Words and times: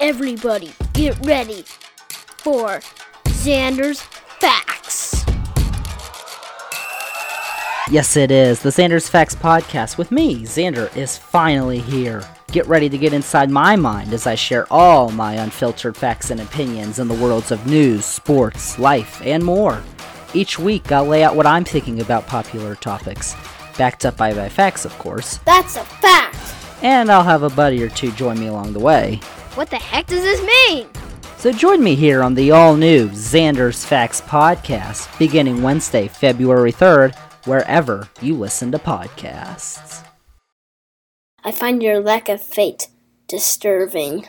Everybody, 0.00 0.72
get 0.94 1.18
ready 1.26 1.64
for 2.08 2.80
Xander's 3.26 4.00
Facts. 4.00 5.24
Yes, 7.90 8.16
it 8.16 8.30
is. 8.30 8.60
The 8.62 8.70
Xander's 8.70 9.08
Facts 9.08 9.34
podcast 9.34 9.98
with 9.98 10.10
me, 10.10 10.42
Xander, 10.44 10.94
is 10.96 11.18
finally 11.18 11.80
here. 11.80 12.22
Get 12.50 12.66
ready 12.66 12.88
to 12.88 12.96
get 12.98 13.12
inside 13.12 13.50
my 13.50 13.76
mind 13.76 14.12
as 14.12 14.26
I 14.26 14.34
share 14.36 14.66
all 14.72 15.10
my 15.10 15.34
unfiltered 15.34 15.96
facts 15.96 16.30
and 16.30 16.40
opinions 16.40 16.98
in 16.98 17.06
the 17.08 17.14
worlds 17.14 17.50
of 17.50 17.66
news, 17.66 18.04
sports, 18.04 18.78
life, 18.78 19.20
and 19.24 19.44
more. 19.44 19.82
Each 20.32 20.58
week, 20.58 20.90
I'll 20.92 21.04
lay 21.04 21.24
out 21.24 21.36
what 21.36 21.46
I'm 21.46 21.64
thinking 21.64 22.00
about 22.00 22.26
popular 22.26 22.74
topics, 22.76 23.34
backed 23.76 24.06
up 24.06 24.16
by 24.16 24.32
my 24.32 24.48
facts, 24.48 24.84
of 24.84 24.96
course, 24.98 25.38
That's 25.38 25.76
a 25.76 25.84
fact. 25.84 26.54
and 26.82 27.10
I'll 27.10 27.22
have 27.24 27.42
a 27.42 27.50
buddy 27.50 27.82
or 27.82 27.88
two 27.90 28.12
join 28.12 28.38
me 28.40 28.46
along 28.46 28.72
the 28.72 28.80
way. 28.80 29.20
What 29.56 29.68
the 29.68 29.76
heck 29.76 30.06
does 30.06 30.22
this 30.22 30.40
mean? 30.42 30.88
So 31.36 31.50
join 31.50 31.82
me 31.82 31.96
here 31.96 32.22
on 32.22 32.34
the 32.34 32.52
all 32.52 32.76
new 32.76 33.08
Xander's 33.08 33.84
Facts 33.84 34.20
podcast, 34.20 35.18
beginning 35.18 35.60
Wednesday, 35.60 36.06
February 36.06 36.72
3rd, 36.72 37.16
wherever 37.46 38.08
you 38.20 38.36
listen 38.36 38.70
to 38.70 38.78
podcasts. 38.78 40.06
I 41.42 41.50
find 41.50 41.82
your 41.82 42.00
lack 42.00 42.28
of 42.28 42.40
faith 42.40 42.94
disturbing. 43.26 44.26